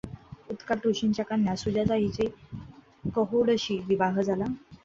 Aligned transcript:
उद्दालक 0.49 0.85
ऋषींची 0.87 1.23
कन्या 1.23 1.55
सुजाता 1.55 1.95
हिचा 1.95 3.09
कहोडशी 3.11 3.79
विवाह 3.87 4.21
झाला. 4.21 4.45